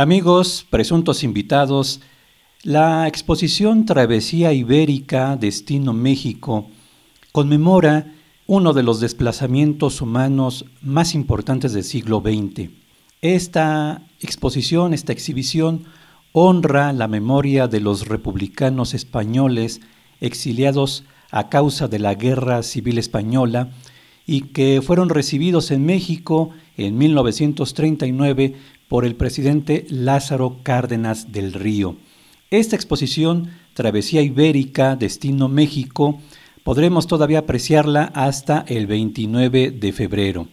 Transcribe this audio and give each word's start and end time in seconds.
Amigos, 0.00 0.66
presuntos 0.70 1.22
invitados, 1.22 2.00
la 2.62 3.06
exposición 3.06 3.84
Travesía 3.84 4.50
Ibérica 4.54 5.36
Destino 5.36 5.92
México 5.92 6.70
conmemora 7.32 8.14
uno 8.46 8.72
de 8.72 8.82
los 8.82 9.00
desplazamientos 9.00 10.00
humanos 10.00 10.64
más 10.80 11.14
importantes 11.14 11.74
del 11.74 11.84
siglo 11.84 12.22
XX. 12.24 12.70
Esta 13.20 14.00
exposición, 14.22 14.94
esta 14.94 15.12
exhibición, 15.12 15.84
honra 16.32 16.94
la 16.94 17.06
memoria 17.06 17.68
de 17.68 17.80
los 17.80 18.08
republicanos 18.08 18.94
españoles 18.94 19.82
exiliados 20.22 21.04
a 21.30 21.50
causa 21.50 21.88
de 21.88 21.98
la 21.98 22.14
Guerra 22.14 22.62
Civil 22.62 22.96
Española 22.96 23.68
y 24.26 24.44
que 24.52 24.80
fueron 24.80 25.10
recibidos 25.10 25.70
en 25.70 25.84
México 25.84 26.52
en 26.86 26.98
1939 26.98 28.54
por 28.88 29.04
el 29.04 29.14
presidente 29.14 29.86
Lázaro 29.90 30.58
Cárdenas 30.62 31.32
del 31.32 31.52
Río. 31.52 31.96
Esta 32.50 32.74
exposición, 32.74 33.50
Travesía 33.74 34.22
Ibérica, 34.22 34.96
Destino 34.96 35.48
México, 35.48 36.20
podremos 36.64 37.06
todavía 37.06 37.40
apreciarla 37.40 38.04
hasta 38.14 38.64
el 38.66 38.86
29 38.86 39.70
de 39.70 39.92
febrero. 39.92 40.48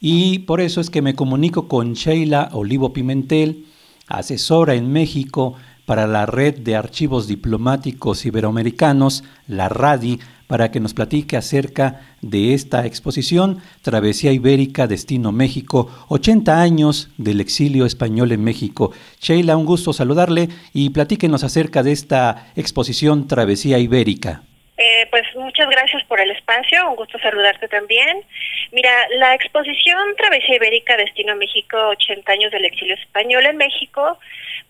Y 0.00 0.40
por 0.40 0.60
eso 0.60 0.80
es 0.80 0.90
que 0.90 1.02
me 1.02 1.14
comunico 1.14 1.66
con 1.66 1.94
Sheila 1.94 2.50
Olivo 2.52 2.92
Pimentel, 2.92 3.66
asesora 4.06 4.74
en 4.74 4.92
México 4.92 5.54
para 5.86 6.06
la 6.06 6.26
Red 6.26 6.60
de 6.60 6.76
Archivos 6.76 7.26
Diplomáticos 7.26 8.24
Iberoamericanos, 8.24 9.24
la 9.48 9.68
RADI, 9.68 10.20
para 10.50 10.72
que 10.72 10.80
nos 10.80 10.94
platique 10.94 11.36
acerca 11.36 12.00
de 12.22 12.54
esta 12.54 12.84
exposición, 12.84 13.62
Travesía 13.82 14.32
Ibérica, 14.32 14.88
Destino 14.88 15.30
México, 15.30 15.88
80 16.08 16.60
años 16.60 17.08
del 17.18 17.40
exilio 17.40 17.86
español 17.86 18.32
en 18.32 18.42
México. 18.42 18.90
Sheila, 19.20 19.56
un 19.56 19.64
gusto 19.64 19.92
saludarle 19.92 20.48
y 20.74 20.90
platíquenos 20.90 21.44
acerca 21.44 21.84
de 21.84 21.92
esta 21.92 22.50
exposición 22.56 23.28
Travesía 23.28 23.78
Ibérica. 23.78 24.42
Eh, 24.76 25.06
pues 25.12 25.22
muchas 25.36 25.70
gracias 25.70 26.02
por 26.08 26.18
el 26.18 26.32
espacio, 26.32 26.90
un 26.90 26.96
gusto 26.96 27.16
saludarte 27.20 27.68
también. 27.68 28.24
Mira, 28.72 28.90
la 29.18 29.36
exposición 29.36 30.16
Travesía 30.16 30.56
Ibérica 30.56 30.96
Destino 30.96 31.36
México, 31.36 31.76
80 31.90 32.32
años 32.32 32.50
del 32.50 32.64
exilio 32.64 32.96
español 32.96 33.46
en 33.46 33.56
México, 33.56 34.18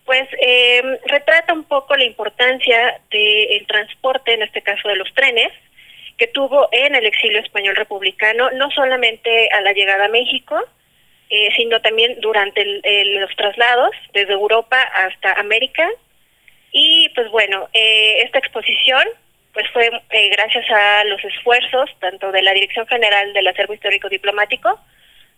pues 0.05 0.27
eh, 0.45 0.99
retrata 1.07 1.53
un 1.53 1.63
poco 1.63 1.95
la 1.95 2.03
importancia 2.03 3.01
del 3.09 3.65
transporte, 3.65 4.35
en 4.35 4.43
este 4.43 4.61
caso 4.61 4.87
de 4.87 4.95
los 4.95 5.11
trenes, 5.15 5.51
que 6.21 6.27
tuvo 6.27 6.69
en 6.71 6.93
el 6.93 7.07
exilio 7.07 7.39
español 7.39 7.75
republicano, 7.75 8.51
no 8.51 8.69
solamente 8.69 9.49
a 9.53 9.61
la 9.61 9.73
llegada 9.73 10.05
a 10.05 10.09
México, 10.09 10.55
eh, 11.31 11.49
sino 11.57 11.81
también 11.81 12.21
durante 12.21 12.63
los 12.63 13.35
traslados 13.35 13.89
desde 14.13 14.33
Europa 14.33 14.79
hasta 14.93 15.33
América. 15.39 15.89
Y 16.71 17.09
pues 17.15 17.27
bueno, 17.31 17.67
eh, 17.73 18.21
esta 18.21 18.37
exposición 18.37 19.03
pues 19.51 19.67
fue 19.73 19.89
eh, 20.11 20.29
gracias 20.29 20.63
a 20.69 21.05
los 21.05 21.25
esfuerzos 21.25 21.89
tanto 21.99 22.31
de 22.31 22.43
la 22.43 22.53
Dirección 22.53 22.85
General 22.85 23.33
del 23.33 23.47
Acervo 23.47 23.73
Histórico 23.73 24.07
Diplomático, 24.07 24.79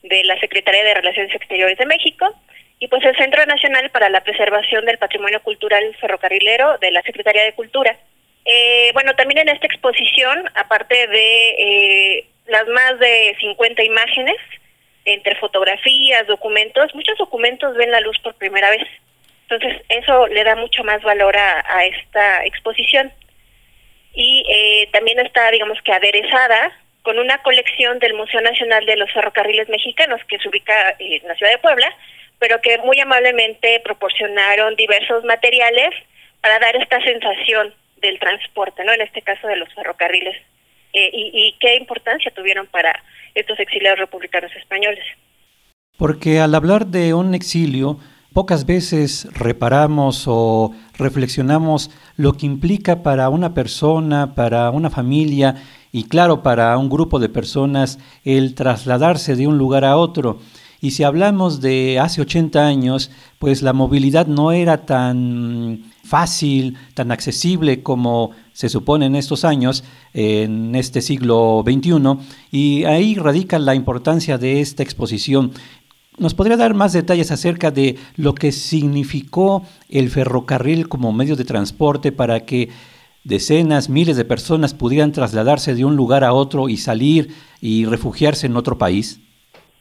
de 0.01 0.25
la 0.25 0.37
Secretaría 0.41 0.83
de 0.83 0.95
Relaciones 0.95 1.33
Exteriores 1.33 1.77
de 1.77 1.85
México 1.85 2.35
y 2.79 2.89
pues 2.89 3.05
el 3.05 3.15
Centro 3.15 3.45
Nacional 3.45 3.89
para 3.91 4.09
la 4.09 4.21
Preservación 4.21 4.83
del 4.83 4.97
Patrimonio 4.97 5.41
Cultural 5.43 5.95
Ferrocarrilero 6.01 6.77
de 6.79 6.91
la 6.91 7.01
Secretaría 7.03 7.45
de 7.45 7.53
Cultura. 7.53 7.97
Eh, 8.45 8.91
bueno, 8.93 9.15
también 9.15 9.39
en 9.39 9.49
esta 9.49 9.67
exposición, 9.67 10.49
aparte 10.55 11.07
de 11.07 11.49
eh, 11.57 12.27
las 12.47 12.67
más 12.67 12.99
de 12.99 13.35
50 13.39 13.83
imágenes, 13.83 14.37
entre 15.05 15.35
fotografías, 15.35 16.27
documentos, 16.27 16.93
muchos 16.93 17.17
documentos 17.17 17.75
ven 17.75 17.91
la 17.91 18.01
luz 18.01 18.17
por 18.19 18.35
primera 18.35 18.69
vez. 18.69 18.87
Entonces, 19.49 19.81
eso 19.89 20.27
le 20.27 20.43
da 20.43 20.55
mucho 20.55 20.83
más 20.83 21.01
valor 21.03 21.35
a, 21.37 21.85
esta 21.85 22.45
exposición. 22.45 23.11
Y 24.13 24.45
eh, 24.49 24.89
también 24.91 25.19
está, 25.19 25.49
digamos 25.51 25.81
que 25.81 25.91
aderezada 25.91 26.71
con 27.01 27.19
una 27.19 27.39
colección 27.39 27.99
del 27.99 28.13
Museo 28.13 28.39
Nacional 28.41 28.85
de 28.85 28.95
los 28.95 29.11
Ferrocarriles 29.11 29.67
Mexicanos, 29.67 30.21
que 30.27 30.39
se 30.39 30.47
ubica 30.47 30.95
en 30.99 31.27
la 31.27 31.35
ciudad 31.35 31.51
de 31.51 31.57
Puebla, 31.57 31.93
pero 32.39 32.61
que 32.61 32.77
muy 32.79 32.99
amablemente 32.99 33.81
proporcionaron 33.81 34.75
diversos 34.75 35.23
materiales 35.25 35.91
para 36.41 36.59
dar 36.59 36.75
esta 36.77 37.01
sensación 37.01 37.73
del 38.03 38.19
transporte, 38.19 38.83
¿no? 38.83 38.93
En 38.93 39.01
este 39.01 39.21
caso 39.21 39.47
de 39.47 39.55
los 39.55 39.73
ferrocarriles. 39.73 40.35
Eh, 40.93 41.09
y, 41.11 41.55
qué 41.59 41.75
importancia 41.75 42.31
tuvieron 42.35 42.67
para 42.67 42.93
estos 43.33 43.59
exiliados 43.59 43.97
republicanos 43.97 44.51
españoles. 44.55 45.03
Porque 45.97 46.39
al 46.39 46.53
hablar 46.53 46.85
de 46.85 47.15
un 47.15 47.33
exilio, 47.33 47.97
pocas 48.31 48.67
veces 48.67 49.27
reparamos 49.33 50.25
o 50.27 50.71
reflexionamos 50.99 51.89
lo 52.15 52.33
que 52.33 52.45
implica 52.45 53.01
para 53.01 53.29
una 53.29 53.55
persona, 53.55 54.35
para 54.35 54.69
una 54.69 54.91
familia 54.91 55.55
y 55.91 56.07
claro, 56.07 56.43
para 56.43 56.77
un 56.77 56.89
grupo 56.89 57.17
de 57.17 57.29
personas 57.29 57.97
el 58.23 58.53
trasladarse 58.53 59.35
de 59.35 59.47
un 59.47 59.57
lugar 59.57 59.85
a 59.85 59.97
otro. 59.97 60.39
Y 60.83 60.91
si 60.91 61.03
hablamos 61.03 61.61
de 61.61 61.97
hace 61.97 62.19
80 62.19 62.67
años, 62.67 63.09
pues 63.39 63.61
la 63.61 63.71
movilidad 63.71 64.27
no 64.27 64.51
era 64.51 64.85
tan 64.85 65.81
fácil, 66.03 66.75
tan 66.93 67.09
accesible 67.09 67.81
como 67.81 68.31
se 68.51 68.67
supone 68.67 69.05
en 69.05 69.15
estos 69.15 69.45
años, 69.45 69.85
en 70.13 70.75
este 70.75 71.01
siglo 71.01 71.63
XXI, 71.65 72.17
y 72.51 72.83
ahí 72.83 73.15
radica 73.15 73.59
la 73.59 73.75
importancia 73.75 74.37
de 74.37 74.59
esta 74.59 74.83
exposición. 74.83 75.53
¿Nos 76.17 76.33
podría 76.33 76.57
dar 76.57 76.73
más 76.73 76.91
detalles 76.91 77.31
acerca 77.31 77.71
de 77.71 77.95
lo 78.17 78.35
que 78.35 78.51
significó 78.51 79.63
el 79.87 80.09
ferrocarril 80.09 80.89
como 80.89 81.13
medio 81.13 81.37
de 81.37 81.45
transporte 81.45 82.11
para 82.11 82.41
que 82.41 82.67
decenas, 83.23 83.87
miles 83.87 84.17
de 84.17 84.25
personas 84.25 84.73
pudieran 84.73 85.13
trasladarse 85.13 85.75
de 85.75 85.85
un 85.85 85.95
lugar 85.95 86.25
a 86.25 86.33
otro 86.33 86.67
y 86.67 86.75
salir 86.75 87.33
y 87.61 87.85
refugiarse 87.85 88.47
en 88.47 88.57
otro 88.57 88.77
país? 88.77 89.21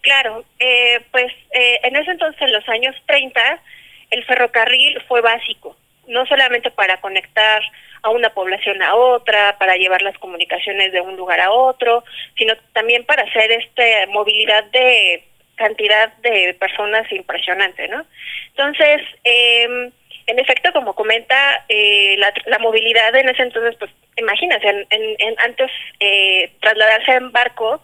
Claro, 0.02 0.44
eh, 0.58 1.00
pues 1.10 1.32
eh, 1.52 1.80
en 1.84 1.96
ese 1.96 2.10
entonces, 2.10 2.42
en 2.42 2.52
los 2.52 2.68
años 2.68 2.94
30, 3.06 3.62
el 4.10 4.24
ferrocarril 4.24 5.00
fue 5.08 5.20
básico 5.20 5.76
no 6.06 6.26
solamente 6.26 6.70
para 6.70 7.00
conectar 7.00 7.62
a 8.02 8.10
una 8.10 8.30
población 8.30 8.82
a 8.82 8.94
otra, 8.94 9.56
para 9.58 9.76
llevar 9.76 10.02
las 10.02 10.18
comunicaciones 10.18 10.92
de 10.92 11.00
un 11.00 11.16
lugar 11.16 11.40
a 11.40 11.52
otro, 11.52 12.04
sino 12.36 12.54
también 12.72 13.04
para 13.04 13.22
hacer 13.22 13.52
esta 13.52 14.06
movilidad 14.08 14.64
de 14.64 15.24
cantidad 15.54 16.12
de 16.16 16.54
personas 16.54 17.10
impresionante, 17.12 17.86
¿no? 17.88 18.04
Entonces, 18.48 19.02
eh, 19.22 19.90
en 20.26 20.38
efecto, 20.38 20.72
como 20.72 20.94
comenta, 20.94 21.64
eh, 21.68 22.16
la, 22.46 22.58
movilidad 22.58 23.14
en 23.14 23.28
ese 23.28 23.42
entonces, 23.42 23.76
pues 23.78 23.90
imagínense, 24.16 24.86
en, 24.90 25.34
antes 25.38 25.70
eh, 26.00 26.50
trasladarse 26.60 27.12
en 27.12 27.32
barco 27.32 27.82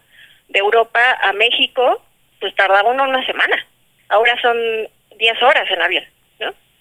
de 0.48 0.58
Europa 0.58 1.18
a 1.22 1.32
México, 1.32 2.02
pues 2.40 2.54
tardaba 2.54 2.90
uno 2.90 3.04
una 3.04 3.24
semana. 3.26 3.66
Ahora 4.08 4.40
son 4.40 4.56
10 5.16 5.42
horas 5.42 5.70
en 5.70 5.82
avión. 5.82 6.04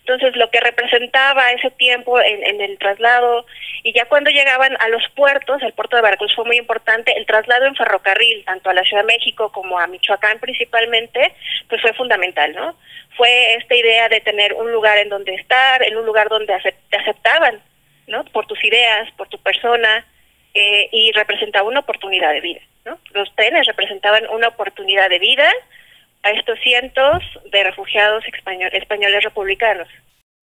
Entonces, 0.07 0.37
lo 0.37 0.49
que 0.49 0.61
representaba 0.61 1.51
ese 1.51 1.69
tiempo 1.71 2.17
en, 2.21 2.61
el 2.61 2.77
traslado, 2.77 3.45
y 3.83 3.91
ya 3.91 4.05
cuando 4.05 4.29
llegaban 4.29 4.77
a 4.79 4.87
los 4.87 5.03
puertos, 5.09 5.61
el 5.61 5.73
puerto 5.73 5.97
de 5.97 6.01
Veracruz 6.01 6.33
fue 6.33 6.45
muy 6.45 6.57
importante, 6.57 7.11
el 7.17 7.25
traslado 7.25 7.65
en 7.65 7.75
ferrocarril, 7.75 8.45
tanto 8.45 8.69
a 8.69 8.73
la 8.73 8.83
Ciudad 8.83 9.03
de 9.03 9.13
México 9.13 9.51
como 9.51 9.77
a 9.77 9.85
Michoacán 9.87 10.39
principalmente, 10.39 11.33
pues 11.67 11.81
fue 11.81 11.91
fundamental, 11.91 12.55
¿no? 12.55 12.77
Fue 13.17 13.55
esta 13.55 13.75
idea 13.75 14.07
de 14.07 14.21
tener 14.21 14.53
un 14.53 14.71
lugar 14.71 14.97
en 14.97 15.09
donde 15.09 15.35
estar, 15.35 15.83
en 15.83 15.97
un 15.97 16.05
lugar 16.05 16.29
donde 16.29 16.53
te 16.89 16.97
aceptaban, 16.97 17.61
¿no? 18.07 18.23
Por 18.23 18.47
tus 18.47 18.63
ideas, 18.63 19.11
por 19.17 19.27
tu 19.27 19.39
persona, 19.39 20.05
eh, 20.53 20.87
y 20.93 21.11
representaba 21.11 21.67
una 21.67 21.81
oportunidad 21.81 22.31
de 22.31 22.39
vida, 22.39 22.61
¿no? 22.87 22.97
Los 23.13 23.33
trenes 23.35 23.67
representaban 23.67 24.23
una 24.29 24.47
oportunidad 24.47 25.09
de 25.09 25.19
vida, 25.19 25.47
a 26.23 26.31
estos 26.31 26.59
cientos 26.61 27.23
de 27.51 27.63
refugiados 27.63 28.23
españoles 28.73 29.23
republicanos. 29.23 29.87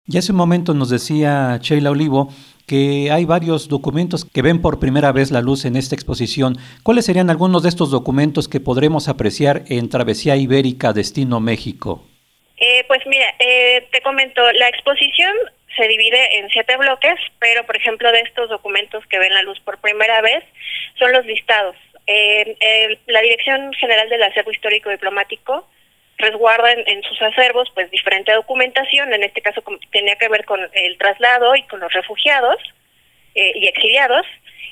Ya 0.07 0.19
hace 0.19 0.33
un 0.33 0.39
momento 0.39 0.75
nos 0.75 0.91
decía 0.91 1.59
Sheila 1.61 1.91
Olivo 1.91 2.29
que 2.67 3.11
hay 3.11 3.25
varios 3.25 3.69
documentos 3.69 4.25
que 4.25 4.43
ven 4.43 4.61
por 4.61 4.81
primera 4.81 5.13
vez 5.13 5.31
la 5.31 5.41
luz 5.41 5.65
en 5.65 5.77
esta 5.77 5.95
exposición. 5.95 6.57
¿Cuáles 6.83 7.07
serían 7.07 7.31
algunos 7.31 7.63
de 7.63 7.69
estos 7.69 7.91
documentos 7.91 8.49
que 8.49 8.61
podremos 8.61 9.09
apreciar 9.09 9.63
en 9.69 9.89
Travesía 9.89 10.37
Ibérica 10.37 10.93
Destino 10.93 11.41
México? 11.41 12.05
Eh, 12.57 12.85
pues 12.89 13.01
mira, 13.07 13.27
eh, 13.39 13.89
te 13.91 14.01
comento, 14.03 14.41
la 14.53 14.69
exposición 14.69 15.35
se 15.77 15.89
divide 15.89 16.39
en 16.39 16.49
siete 16.51 16.77
bloques, 16.77 17.17
pero 17.39 17.65
por 17.65 17.77
ejemplo 17.77 18.11
de 18.13 18.21
estos 18.21 18.49
documentos 18.51 19.05
que 19.07 19.19
ven 19.19 19.35
la 19.35 19.43
luz 19.43 19.59
por 19.61 19.79
primera 19.79 20.21
vez 20.21 20.45
son 20.99 21.13
los 21.13 21.25
listados. 21.27 21.77
Eh, 22.07 22.99
la 23.07 23.21
Dirección 23.21 23.73
General 23.75 24.09
del 24.09 24.23
Acervo 24.23 24.51
Histórico 24.51 24.91
Diplomático 24.91 25.67
resguarda 26.19 26.73
en, 26.73 27.03
sus 27.03 27.21
acervos 27.23 27.71
pues 27.75 27.91
diferente 27.91 28.33
documentación, 28.33 29.13
en 29.13 29.25
este 29.25 29.43
caso 29.43 29.63
tenía 29.91 30.17
que 30.17 30.29
ver 30.29 30.45
con 30.45 30.61
el 30.73 30.99
traslado 30.99 31.57
y 31.57 31.63
con 31.65 31.81
los 31.81 31.93
refugiados 31.93 32.59
eh, 33.35 33.53
y 33.55 33.67
exiliados. 33.67 34.27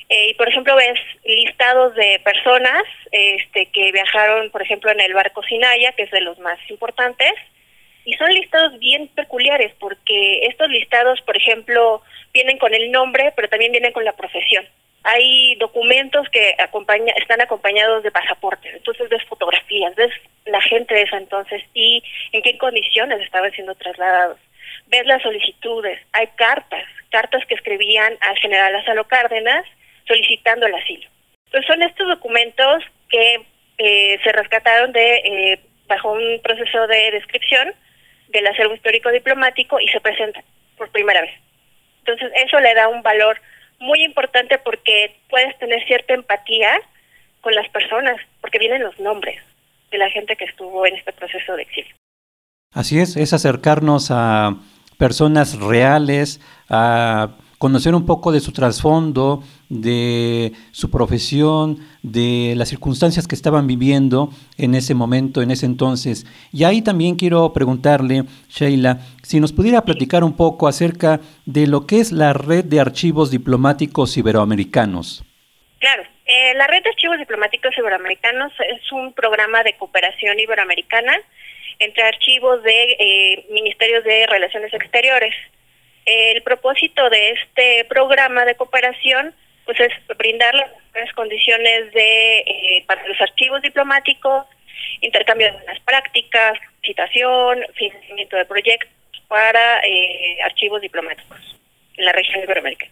Eh, 0.09 0.29
y 0.29 0.33
por 0.33 0.49
ejemplo 0.49 0.75
ves 0.75 0.99
listados 1.23 1.95
de 1.95 2.19
personas 2.23 2.83
este, 3.11 3.67
que 3.67 3.91
viajaron, 3.93 4.49
por 4.49 4.61
ejemplo, 4.61 4.91
en 4.91 4.99
el 4.99 5.13
barco 5.13 5.41
Sinaya, 5.43 5.93
que 5.93 6.03
es 6.03 6.11
de 6.11 6.21
los 6.21 6.37
más 6.39 6.59
importantes, 6.69 7.33
Y 8.03 8.13
son 8.15 8.29
listados 8.31 8.79
bien 8.79 9.07
peculiares 9.09 9.73
porque 9.79 10.45
estos 10.47 10.69
listados, 10.69 11.21
por 11.21 11.37
ejemplo, 11.37 12.01
vienen 12.33 12.57
con 12.57 12.73
el 12.73 12.91
nombre, 12.91 13.31
pero 13.35 13.47
también 13.47 13.71
vienen 13.71 13.93
con 13.93 14.03
la 14.03 14.13
profesión. 14.13 14.65
Hay 15.03 15.55
documentos 15.55 16.29
que 16.29 16.55
acompaña, 16.59 17.13
están 17.17 17.41
acompañados 17.41 18.03
de 18.03 18.11
pasaportes, 18.11 18.73
entonces 18.75 19.09
ves 19.09 19.23
fotografías, 19.25 19.95
ves 19.95 20.11
la 20.45 20.61
gente 20.61 20.93
de 20.93 21.01
ese 21.01 21.15
entonces 21.15 21.63
y 21.73 22.03
en 22.31 22.41
qué 22.43 22.57
condiciones 22.57 23.19
estaban 23.21 23.51
siendo 23.51 23.73
trasladados. 23.75 24.37
Ves 24.87 25.05
las 25.05 25.21
solicitudes, 25.21 25.99
hay 26.13 26.27
cartas, 26.35 26.83
cartas 27.09 27.45
que 27.47 27.55
escribían 27.55 28.15
al 28.21 28.37
general 28.37 28.73
Lázaro 28.73 29.07
Cárdenas 29.07 29.65
solicitando 30.07 30.67
el 30.67 30.75
asilo. 30.75 31.09
Entonces 31.45 31.67
son 31.67 31.81
estos 31.81 32.07
documentos 32.07 32.83
que 33.09 33.41
eh, 33.77 34.19
se 34.23 34.31
rescataron 34.31 34.91
de 34.91 35.15
eh, 35.15 35.59
bajo 35.87 36.11
un 36.11 36.39
proceso 36.43 36.87
de 36.87 37.11
descripción 37.11 37.73
del 38.29 38.47
acervo 38.47 38.75
histórico 38.75 39.09
diplomático 39.11 39.79
y 39.79 39.87
se 39.87 39.99
presentan 39.99 40.43
por 40.77 40.89
primera 40.91 41.21
vez. 41.21 41.33
Entonces 41.99 42.31
eso 42.45 42.59
le 42.59 42.73
da 42.73 42.87
un 42.87 43.01
valor 43.01 43.41
muy 43.81 44.03
importante 44.03 44.57
porque 44.59 45.15
puedes 45.29 45.57
tener 45.59 45.85
cierta 45.85 46.13
empatía 46.13 46.69
con 47.41 47.53
las 47.53 47.67
personas, 47.69 48.15
porque 48.39 48.59
vienen 48.59 48.83
los 48.83 48.97
nombres 48.99 49.41
de 49.91 49.97
la 49.97 50.09
gente 50.09 50.35
que 50.35 50.45
estuvo 50.45 50.85
en 50.85 50.95
este 50.95 51.11
proceso 51.11 51.55
de 51.55 51.63
exilio. 51.63 51.93
Así 52.73 52.99
es, 52.99 53.17
es 53.17 53.33
acercarnos 53.33 54.09
a 54.11 54.55
personas 54.97 55.59
reales, 55.59 56.39
a 56.69 57.35
conocer 57.61 57.93
un 57.93 58.07
poco 58.07 58.31
de 58.31 58.39
su 58.39 58.51
trasfondo, 58.51 59.43
de 59.69 60.51
su 60.71 60.89
profesión, 60.89 61.77
de 62.01 62.55
las 62.57 62.69
circunstancias 62.69 63.27
que 63.27 63.35
estaban 63.35 63.67
viviendo 63.67 64.31
en 64.57 64.73
ese 64.73 64.95
momento, 64.95 65.43
en 65.43 65.51
ese 65.51 65.67
entonces. 65.67 66.25
Y 66.51 66.63
ahí 66.63 66.81
también 66.81 67.15
quiero 67.15 67.53
preguntarle, 67.53 68.23
Sheila, 68.49 69.01
si 69.21 69.39
nos 69.39 69.53
pudiera 69.53 69.85
platicar 69.85 70.23
un 70.23 70.35
poco 70.35 70.67
acerca 70.67 71.19
de 71.45 71.67
lo 71.67 71.85
que 71.85 71.99
es 71.99 72.11
la 72.11 72.33
red 72.33 72.65
de 72.65 72.79
archivos 72.79 73.29
diplomáticos 73.29 74.17
iberoamericanos. 74.17 75.23
Claro, 75.77 76.01
eh, 76.25 76.55
la 76.55 76.65
red 76.65 76.81
de 76.81 76.89
archivos 76.89 77.19
diplomáticos 77.19 77.77
iberoamericanos 77.77 78.51
es 78.75 78.91
un 78.91 79.13
programa 79.13 79.61
de 79.61 79.77
cooperación 79.77 80.39
iberoamericana 80.39 81.13
entre 81.77 82.01
archivos 82.05 82.63
de 82.63 82.97
eh, 82.97 83.45
ministerios 83.51 84.03
de 84.03 84.25
Relaciones 84.25 84.73
Exteriores. 84.73 85.35
El 86.05 86.41
propósito 86.43 87.09
de 87.09 87.31
este 87.31 87.85
programa 87.85 88.45
de 88.45 88.55
cooperación 88.55 89.35
pues 89.65 89.79
es 89.79 90.17
brindar 90.17 90.53
las 90.55 91.13
condiciones 91.13 91.93
de 91.93 92.39
eh, 92.39 92.83
para 92.87 93.07
los 93.07 93.19
archivos 93.21 93.61
diplomáticos, 93.61 94.45
intercambio 95.01 95.47
de 95.47 95.53
buenas 95.53 95.79
prácticas, 95.81 96.57
citación, 96.83 97.59
financiamiento 97.75 98.35
de 98.37 98.45
proyectos 98.45 98.91
para 99.27 99.79
eh, 99.85 100.37
archivos 100.43 100.81
diplomáticos 100.81 101.39
en 101.97 102.05
la 102.05 102.11
región 102.11 102.43
iberoamericana. 102.43 102.91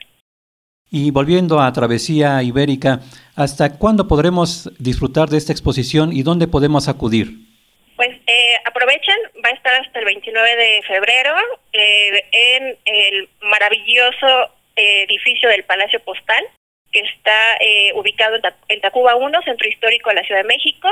Y 0.92 1.12
volviendo 1.12 1.60
a 1.60 1.72
Travesía 1.72 2.42
Ibérica, 2.42 3.02
¿hasta 3.36 3.78
cuándo 3.78 4.08
podremos 4.08 4.72
disfrutar 4.80 5.30
de 5.30 5.38
esta 5.38 5.52
exposición 5.52 6.12
y 6.12 6.24
dónde 6.24 6.48
podemos 6.48 6.88
acudir? 6.88 7.28
Pues 7.96 8.10
eh, 8.26 8.56
aprovechen, 8.80 9.18
va 9.44 9.50
a 9.50 9.54
estar 9.54 9.82
hasta 9.82 10.00
el 10.00 10.06
29 10.06 10.56
de 10.56 10.82
febrero 10.84 11.36
eh, 11.74 12.24
en 12.32 12.78
el 12.86 13.30
maravilloso 13.42 14.56
eh, 14.76 15.04
edificio 15.04 15.50
del 15.50 15.66
Palacio 15.66 16.00
Postal, 16.00 16.48
que 16.92 17.02
está 17.02 17.58
eh, 17.60 17.92
ubicado 17.96 18.38
en, 18.70 18.82
Tacuba 18.82 19.16
1, 19.16 19.42
Centro 19.44 19.68
Histórico 19.68 20.10
de 20.10 20.16
la 20.16 20.24
Ciudad 20.24 20.42
de 20.42 20.48
México. 20.48 20.88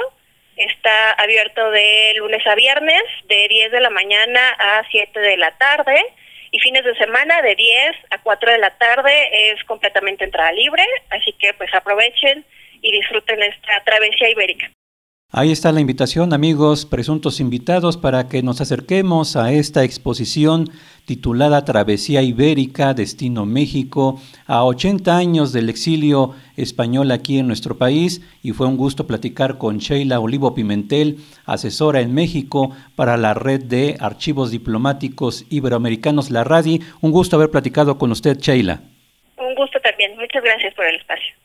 Está 0.58 1.12
abierto 1.14 1.72
de 1.72 2.14
lunes 2.18 2.46
a 2.46 2.56
viernes, 2.56 3.04
de 3.26 3.48
10 3.48 3.72
de 3.72 3.80
la 3.80 3.90
mañana 3.90 4.50
a 4.60 4.84
7 4.92 5.18
de 5.18 5.38
la 5.38 5.58
tarde. 5.58 6.04
Y 6.52 6.60
fines 6.60 6.84
de 6.84 6.96
semana, 6.98 7.42
de 7.42 7.56
10 7.56 7.96
a 8.10 8.22
4 8.22 8.52
de 8.52 8.58
la 8.58 8.78
tarde, 8.78 9.52
es 9.52 9.64
completamente 9.64 10.26
entrada 10.26 10.52
libre. 10.52 10.84
Así 11.10 11.32
que 11.34 11.54
pues 11.54 11.74
aprovechen 11.74 12.46
y 12.82 12.92
disfruten 12.92 13.42
esta 13.44 13.82
travesía 13.86 14.30
ibérica. 14.30 14.72
Ahí 15.30 15.52
está 15.52 15.74
la 15.74 15.82
invitación, 15.82 16.32
amigos, 16.32 16.86
presuntos 16.86 17.42
invitados, 17.42 17.98
para 17.98 18.30
que 18.30 18.42
nos 18.42 18.62
acerquemos 18.62 19.36
a 19.36 19.52
esta 19.52 19.84
exposición 19.84 20.70
titulada 21.06 21.66
Travesía 21.66 22.22
Ibérica, 22.22 22.94
Destino 22.94 23.46
México, 23.46 24.22
a 24.46 24.64
80 24.64 25.18
años 25.18 25.52
del 25.52 25.70
exilio 25.70 26.34
español 26.56 27.12
aquí 27.12 27.40
en 27.40 27.48
nuestro 27.48 27.78
país. 27.78 28.22
Y 28.42 28.54
fue 28.54 28.68
un 28.68 28.78
gusto 28.78 29.06
platicar 29.06 29.58
con 29.58 29.80
Sheila 29.80 30.22
Olivo 30.22 30.56
Pimentel, 30.56 31.18
asesora 31.46 32.00
en 32.00 32.14
México 32.14 32.74
para 32.96 33.18
la 33.18 33.34
red 33.34 33.62
de 33.62 33.98
archivos 34.00 34.50
diplomáticos 34.50 35.46
iberoamericanos, 35.50 36.32
la 36.32 36.46
RADI. 36.46 36.80
Un 37.02 37.12
gusto 37.12 37.36
haber 37.36 37.52
platicado 37.52 37.98
con 37.98 38.12
usted, 38.12 38.38
Sheila. 38.38 38.80
Un 39.38 39.56
gusto 39.56 39.78
también. 39.82 40.16
Muchas 40.16 40.42
gracias 40.42 40.74
por 40.74 40.86
el 40.86 40.96
espacio. 40.96 41.36